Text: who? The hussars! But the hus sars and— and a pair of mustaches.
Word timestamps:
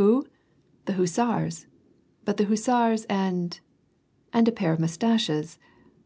who? 0.00 0.24
The 0.86 0.94
hussars! 0.94 1.66
But 2.24 2.38
the 2.38 2.46
hus 2.46 2.62
sars 2.64 3.04
and— 3.04 3.60
and 4.32 4.48
a 4.48 4.52
pair 4.52 4.72
of 4.72 4.80
mustaches. 4.80 5.58